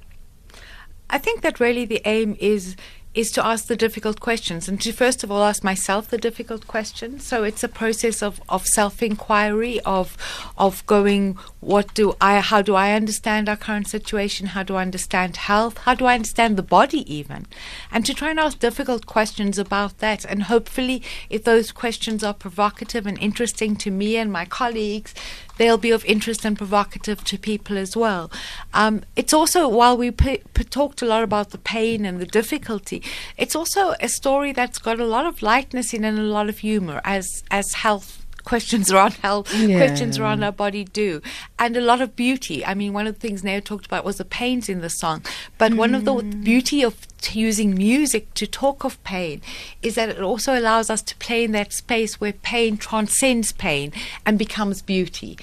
I 1.10 1.18
think 1.18 1.42
that 1.42 1.60
really 1.60 1.86
the 1.86 2.02
aim 2.06 2.38
is 2.40 2.76
is 3.14 3.32
to 3.32 3.46
ask 3.46 3.68
the 3.68 3.76
difficult 3.76 4.20
questions 4.20 4.68
and 4.68 4.82
to 4.82 4.92
first 4.92 5.24
of 5.24 5.32
all 5.32 5.44
ask 5.44 5.64
myself 5.64 6.10
the 6.10 6.18
difficult 6.18 6.68
questions. 6.68 7.24
So 7.24 7.44
it's 7.44 7.64
a 7.64 7.68
process 7.68 8.24
of, 8.24 8.42
of 8.50 8.66
self 8.66 9.04
inquiry, 9.04 9.80
of 9.82 10.18
of 10.58 10.86
going 10.86 11.38
what 11.60 11.94
do 11.94 12.16
I 12.20 12.40
how 12.40 12.62
do 12.62 12.76
I 12.76 12.94
understand 12.94 13.48
our 13.48 13.58
current 13.58 13.88
situation? 13.88 14.48
How 14.48 14.64
do 14.64 14.76
I 14.76 14.82
understand 14.82 15.38
health? 15.38 15.78
How 15.80 15.94
do 15.94 16.06
I 16.06 16.16
understand 16.16 16.58
the 16.58 16.64
body 16.64 17.02
even? 17.14 17.46
And 17.92 18.06
to 18.06 18.14
try 18.14 18.32
and 18.32 18.40
ask 18.40 18.60
difficult 18.60 19.06
questions 19.06 19.60
about 19.60 20.00
that 20.00 20.26
and 20.26 20.44
hopefully 20.44 21.04
if 21.30 21.44
those 21.44 21.72
questions 21.72 22.24
are 22.24 22.34
provocative 22.34 23.06
and 23.06 23.18
interesting 23.20 23.76
to 23.78 23.92
me 23.92 24.18
and 24.18 24.32
my 24.32 24.46
colleagues, 24.46 25.14
they'll 25.58 25.78
be 25.78 25.92
of 25.92 26.04
interest 26.06 26.46
and 26.46 26.58
provocative 26.58 27.24
to 27.26 27.38
people 27.38 27.78
as 27.78 27.96
well. 27.96 28.32
Um, 28.74 29.04
it's 29.16 29.34
also, 29.34 29.68
while 29.68 29.98
we 29.98 30.12
p- 30.12 30.42
p- 30.54 30.64
talked 30.64 31.02
a 31.02 31.06
lot 31.06 31.24
about 31.24 31.52
the 31.52 31.58
pain 31.58 32.06
and 32.06 32.20
the 32.20 32.26
difficulty, 32.26 33.02
it's 33.38 33.56
also 33.56 33.94
a 34.00 34.10
story 34.10 34.52
that's 34.52 34.80
got 34.80 35.00
a 35.00 35.06
lot 35.06 35.26
of 35.26 35.42
lightness 35.42 35.94
in 35.94 36.04
and 36.04 36.18
a 36.18 36.24
lot 36.24 36.50
of 36.50 36.60
humor, 36.60 37.02
as 37.04 37.44
as 37.52 37.74
health 37.74 38.23
questions 38.44 38.92
around 38.92 39.14
health, 39.16 39.54
Yeah. 39.54 39.78
questions 39.78 40.18
around 40.18 40.44
our 40.44 40.52
body 40.52 40.84
do, 40.84 41.22
and 41.58 41.78
a 41.78 41.82
lot 41.82 42.02
of 42.02 42.16
beauty. 42.16 42.66
I 42.66 42.74
mean, 42.74 42.94
one 42.94 43.08
of 43.08 43.16
the 43.16 43.20
things 43.20 43.44
Neo 43.44 43.60
talked 43.60 43.86
about 43.86 44.06
was 44.06 44.18
the 44.18 44.26
pains 44.26 44.70
in 44.70 44.82
the 44.82 44.90
song, 44.90 45.24
but 45.58 45.74
one 45.74 45.96
of 45.96 46.06
the 46.06 46.14
mm. 46.14 46.44
beauty 46.44 46.84
of 46.84 46.96
using 47.32 47.74
music 47.76 48.34
to 48.34 48.46
talk 48.46 48.84
of 48.84 49.02
pain 49.04 49.42
is 49.82 49.96
that 49.96 50.10
it 50.10 50.20
also 50.20 50.58
allows 50.60 50.90
us 50.90 51.02
to 51.02 51.16
play 51.18 51.46
in 51.46 51.54
that 51.54 51.72
space 51.72 52.20
where 52.20 52.34
pain 52.34 52.76
transcends 52.76 53.54
pain 53.54 53.94
and 54.26 54.38
becomes 54.38 54.82
beauty 54.82 55.38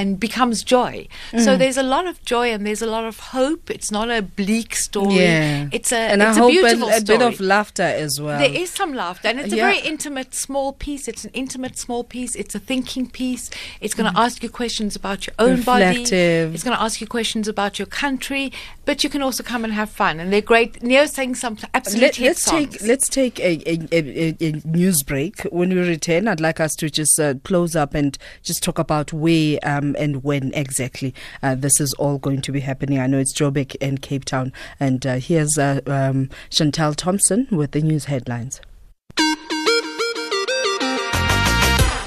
and 0.00 0.18
becomes 0.20 0.62
joy. 0.62 1.06
So 1.38 1.56
there's 1.56 1.76
a 1.76 1.82
lot 1.82 2.06
of 2.06 2.22
joy 2.24 2.52
and 2.52 2.66
there's 2.66 2.82
a 2.82 2.86
lot 2.86 3.04
of 3.04 3.18
hope. 3.20 3.70
It's 3.70 3.90
not 3.90 4.10
a 4.10 4.22
bleak 4.22 4.74
story. 4.74 5.16
Yeah, 5.16 5.68
It's 5.72 5.92
a 5.92 5.96
and 5.98 6.22
it's 6.22 6.36
I 6.36 6.40
a 6.40 6.42
hope 6.42 6.50
beautiful 6.52 6.88
a, 6.88 6.96
a 6.96 7.00
story. 7.00 7.18
bit 7.18 7.26
of 7.26 7.40
laughter 7.40 7.82
as 7.82 8.20
well. 8.20 8.38
There 8.38 8.52
is 8.62 8.70
some 8.70 8.94
laughter, 8.94 9.28
and 9.28 9.40
it's 9.40 9.52
a 9.52 9.56
very 9.56 9.78
intimate, 9.80 10.34
small 10.34 10.72
piece. 10.72 11.08
It's 11.08 11.24
an 11.24 11.30
intimate, 11.34 11.78
small 11.78 12.04
piece. 12.04 12.34
It's 12.34 12.54
a 12.54 12.58
thinking 12.58 13.08
piece. 13.10 13.50
It's 13.80 13.94
going 13.94 14.12
to 14.12 14.18
ask 14.18 14.42
you 14.42 14.50
questions 14.50 14.96
about 14.96 15.26
your 15.26 15.34
own 15.38 15.62
body. 15.62 16.04
Mm. 16.04 16.54
It's 16.54 16.62
going 16.64 16.76
to 16.76 16.82
ask 16.82 17.00
you 17.00 17.06
questions 17.06 17.46
about 17.48 17.78
your 17.78 17.86
country, 17.86 18.52
but 18.84 19.04
you 19.04 19.10
can 19.10 19.22
also 19.22 19.42
come 19.42 19.64
and 19.64 19.72
have 19.72 19.90
fun. 19.90 20.20
And 20.20 20.32
they're 20.32 20.40
great. 20.52 20.82
Neo's 20.82 21.12
saying 21.12 21.34
some 21.36 21.56
absolute 21.72 22.18
Let, 22.18 22.30
us 22.36 22.42
songs. 22.42 22.72
take 22.78 22.82
let's 22.90 23.08
take 23.08 23.38
a, 23.40 23.52
a, 23.92 24.36
a 24.40 24.52
news 24.64 25.02
break. 25.02 25.42
When 25.58 25.70
we 25.70 25.80
return, 25.80 26.28
I'd 26.28 26.40
like 26.40 26.60
us 26.60 26.74
to 26.76 26.90
just 26.90 27.18
uh, 27.20 27.34
close 27.44 27.74
up 27.76 27.94
and 27.94 28.16
just 28.42 28.62
talk 28.62 28.78
about 28.78 29.12
where 29.12 29.58
um, 29.62 29.83
and 29.98 30.22
when 30.24 30.52
exactly 30.54 31.14
uh, 31.42 31.54
this 31.54 31.80
is 31.80 31.92
all 31.94 32.18
going 32.18 32.40
to 32.42 32.52
be 32.52 32.60
happening. 32.60 32.98
I 32.98 33.06
know 33.06 33.18
it's 33.18 33.32
Joburg 33.32 33.76
and 33.80 34.00
Cape 34.00 34.24
Town, 34.24 34.52
and 34.80 35.04
uh, 35.04 35.16
here's 35.16 35.58
uh, 35.58 35.80
um, 35.86 36.30
Chantal 36.50 36.94
Thompson 36.94 37.48
with 37.50 37.72
the 37.72 37.82
news 37.82 38.06
headlines. 38.06 38.60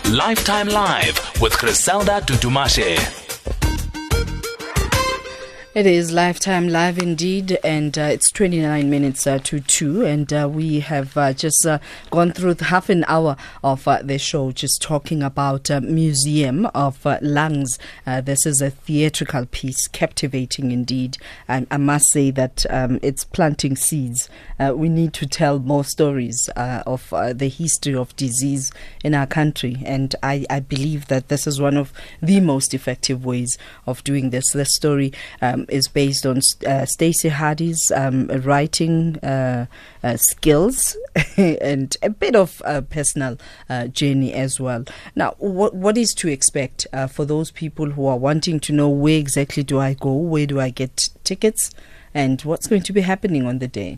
Lifetime 0.09 0.69
Live 0.69 1.19
with 1.41 1.57
Griselda 1.59 2.21
Tutumashe. 2.21 3.26
It 5.77 5.85
is 5.85 6.11
Lifetime 6.11 6.69
Live 6.69 6.97
indeed, 6.97 7.59
and 7.63 7.95
uh, 7.99 8.09
it's 8.09 8.31
29 8.31 8.89
minutes 8.89 9.27
uh, 9.27 9.37
to 9.43 9.59
2. 9.59 10.03
And 10.07 10.33
uh, 10.33 10.49
we 10.51 10.79
have 10.79 11.15
uh, 11.15 11.33
just 11.33 11.63
uh, 11.67 11.77
gone 12.09 12.31
through 12.31 12.55
half 12.61 12.89
an 12.89 13.05
hour 13.07 13.37
of 13.63 13.87
uh, 13.87 14.01
the 14.01 14.17
show 14.17 14.51
just 14.51 14.81
talking 14.81 15.21
about 15.21 15.69
Museum 15.83 16.65
of 16.73 17.05
Lungs. 17.21 17.77
This 18.07 18.47
is 18.47 18.59
a 18.59 18.71
theatrical 18.71 19.45
piece, 19.45 19.87
captivating 19.87 20.71
indeed. 20.71 21.19
And 21.47 21.67
I 21.69 21.77
must 21.77 22.11
say 22.11 22.31
that 22.31 22.65
um, 22.71 22.97
it's 23.03 23.23
planting 23.23 23.75
seeds. 23.75 24.31
We 24.59 24.89
need 24.89 25.13
to 25.13 25.27
tell 25.27 25.59
more 25.59 25.83
stories 25.83 26.49
of 26.55 27.07
the 27.11 27.53
history 27.55 27.93
of 27.93 28.15
disease 28.15 28.71
in 29.03 29.13
our 29.13 29.27
country, 29.27 29.77
and 29.85 30.15
I, 30.23 30.43
I 30.49 30.59
believe 30.59 31.05
that 31.09 31.27
this 31.27 31.45
is 31.45 31.61
one 31.61 31.77
of 31.77 31.93
the 32.19 32.39
most 32.39 32.73
effective 32.73 33.23
ways 33.23 33.59
of 33.85 34.03
doing 34.03 34.31
this. 34.31 34.53
The 34.53 34.65
story 34.65 35.13
um, 35.39 35.66
is 35.69 35.87
based 35.87 36.25
on 36.25 36.39
uh, 36.65 36.85
Stacy 36.85 37.29
Hardy's 37.29 37.91
um, 37.91 38.27
writing 38.27 39.17
uh, 39.19 39.65
uh, 40.03 40.17
skills 40.17 40.95
and 41.37 41.95
a 42.01 42.09
bit 42.09 42.35
of 42.35 42.61
uh, 42.65 42.81
personal 42.81 43.37
uh, 43.69 43.87
journey 43.87 44.33
as 44.33 44.59
well. 44.59 44.85
Now, 45.15 45.35
what 45.37 45.73
what 45.75 45.97
is 45.97 46.13
to 46.15 46.27
expect 46.27 46.87
uh, 46.93 47.07
for 47.07 47.25
those 47.25 47.51
people 47.51 47.91
who 47.91 48.05
are 48.07 48.17
wanting 48.17 48.59
to 48.61 48.73
know 48.73 48.89
where 48.89 49.17
exactly 49.17 49.63
do 49.63 49.79
I 49.79 49.93
go, 49.93 50.13
where 50.13 50.45
do 50.45 50.59
I 50.59 50.69
get 50.69 51.09
tickets, 51.23 51.71
and 52.13 52.41
what's 52.41 52.67
going 52.67 52.83
to 52.83 52.93
be 52.93 53.01
happening 53.01 53.45
on 53.45 53.59
the 53.59 53.67
day? 53.67 53.91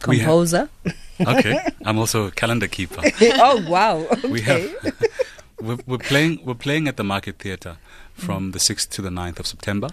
Have- 0.00 0.18
Composer. 0.18 0.68
Okay, 1.18 1.58
I'm 1.86 1.98
also 1.98 2.26
a 2.26 2.30
calendar 2.30 2.68
keeper. 2.68 3.00
oh 3.22 3.64
wow! 3.70 4.00
Okay. 4.00 4.28
We 4.28 4.42
have 4.42 4.70
we're, 5.60 5.78
we're 5.86 5.98
playing 5.98 6.40
we're 6.44 6.54
playing 6.54 6.88
at 6.88 6.98
the 6.98 7.04
Market 7.04 7.38
Theatre 7.38 7.78
from 8.14 8.52
the 8.52 8.58
6th 8.58 8.88
to 8.90 9.02
the 9.02 9.08
9th 9.10 9.40
of 9.40 9.46
September, 9.46 9.88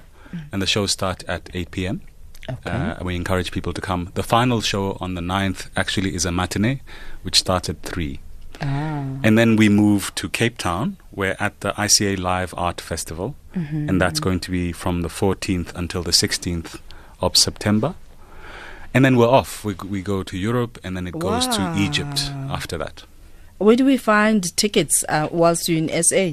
and 0.52 0.62
the 0.62 0.67
shows 0.67 0.91
start 0.91 1.24
at 1.28 1.50
8 1.54 1.72
p.m. 1.72 2.02
Okay. 2.50 2.69
Uh, 2.72 3.04
we 3.04 3.15
encourage 3.15 3.52
people 3.52 3.72
to 3.74 3.82
come. 3.82 4.12
The 4.15 4.24
final 4.24 4.62
show 4.62 4.98
on 5.00 5.15
the 5.15 5.22
9th 5.22 5.69
actually 5.78 6.13
is 6.13 6.26
a 6.26 6.32
matinee, 6.32 6.82
which 7.22 7.38
starts 7.39 7.69
at 7.69 7.82
3. 7.84 8.19
ah. 8.62 8.65
And 9.24 9.38
then 9.38 9.56
we 9.56 9.69
move 9.69 10.13
to 10.15 10.28
Cape 10.30 10.58
Town. 10.58 10.98
We're 11.12 11.38
at 11.39 11.60
the 11.62 11.72
ICA 11.74 12.17
Live 12.19 12.54
Art 12.58 12.82
Festival, 12.82 13.36
Mm-hmm. 13.56 13.88
and 13.88 14.02
that's 14.02 14.19
going 14.19 14.39
to 14.39 14.52
be 14.52 14.72
from 14.72 15.04
the 15.04 15.10
14th 15.10 15.76
until 15.76 16.02
the 16.02 16.10
16th 16.12 16.80
of 17.22 17.38
September. 17.38 17.93
And 18.96 19.06
then 19.06 19.15
we're 19.15 19.30
off. 19.30 19.63
We, 19.63 19.76
we 19.88 20.02
go 20.02 20.24
to 20.24 20.38
Europe, 20.38 20.80
and 20.84 20.98
then 20.98 21.06
it 21.08 21.17
goes 21.19 21.46
to 21.48 21.74
Egypt 21.78 22.32
after 22.50 22.78
that. 22.80 23.04
Where 23.60 23.76
do 23.76 23.86
we 23.86 23.96
find 23.98 24.56
tickets 24.58 25.06
uh, 25.08 25.28
whilst 25.32 25.69
you're 25.69 25.78
in 25.78 26.04
SA? 26.04 26.32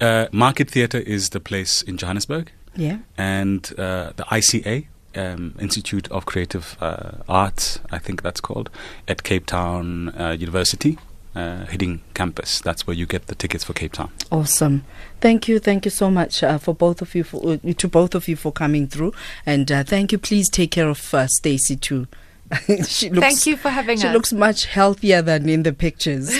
Uh, 0.00 0.26
Market 0.32 0.70
Theatre 0.70 1.00
is 1.00 1.30
the 1.30 1.40
place 1.40 1.82
in 1.82 1.96
Johannesburg, 1.96 2.52
Yeah. 2.76 2.98
and 3.16 3.72
uh, 3.78 4.12
the 4.16 4.24
ICA 4.24 4.86
um, 5.16 5.54
Institute 5.58 6.10
of 6.10 6.26
Creative 6.26 6.76
uh, 6.80 7.12
Arts, 7.28 7.80
I 7.90 7.98
think 7.98 8.22
that's 8.22 8.40
called, 8.40 8.70
at 9.08 9.22
Cape 9.22 9.46
Town 9.46 10.10
uh, 10.18 10.36
University. 10.38 10.98
Uh, 11.34 11.66
Hiddingh 11.66 12.00
campus. 12.14 12.62
That's 12.62 12.86
where 12.86 12.96
you 12.96 13.04
get 13.04 13.26
the 13.26 13.34
tickets 13.34 13.62
for 13.62 13.74
Cape 13.74 13.92
Town. 13.92 14.10
Awesome. 14.32 14.84
Thank 15.20 15.48
you. 15.48 15.58
Thank 15.58 15.84
you 15.84 15.90
so 15.90 16.10
much 16.10 16.42
uh, 16.42 16.56
for 16.56 16.74
both 16.74 17.02
of 17.02 17.14
you 17.14 17.24
for, 17.24 17.46
uh, 17.46 17.72
to 17.76 17.88
both 17.88 18.14
of 18.14 18.26
you 18.26 18.36
for 18.36 18.50
coming 18.50 18.88
through, 18.88 19.12
and 19.44 19.70
uh, 19.70 19.84
thank 19.84 20.12
you. 20.12 20.18
Please 20.18 20.48
take 20.48 20.70
care 20.70 20.88
of 20.88 21.12
uh, 21.12 21.26
Stacy 21.26 21.76
too. 21.76 22.06
she 22.86 23.10
looks, 23.10 23.26
Thank 23.26 23.46
you 23.46 23.58
for 23.58 23.68
having 23.68 23.98
her. 23.98 24.02
She 24.02 24.08
us. 24.08 24.14
looks 24.14 24.32
much 24.32 24.64
healthier 24.64 25.20
than 25.20 25.46
in 25.50 25.62
the 25.62 25.74
pictures. 25.74 26.30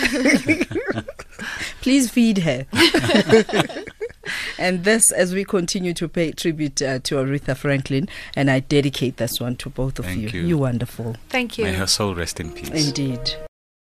Please 1.83 2.11
feed 2.11 2.38
her. 2.38 2.64
And 4.59 4.85
this, 4.85 5.11
as 5.12 5.35
we 5.35 5.45
continue 5.45 5.95
to 5.95 6.09
pay 6.09 6.33
tribute 6.33 6.81
uh, 6.83 6.99
to 7.01 7.17
Aretha 7.17 7.57
Franklin, 7.57 8.09
and 8.35 8.51
I 8.51 8.61
dedicate 8.61 9.17
this 9.17 9.41
one 9.41 9.57
to 9.57 9.71
both 9.71 9.99
of 9.99 10.05
Thank 10.07 10.33
you. 10.33 10.41
you. 10.41 10.47
You're 10.49 10.59
wonderful, 10.59 11.17
Thank 11.29 11.59
you. 11.59 11.65
May 11.65 11.73
her 11.75 11.87
soul 11.87 12.15
rest 12.15 12.41
in 12.41 12.53
peace. 12.53 12.71
indeed. 12.89 13.37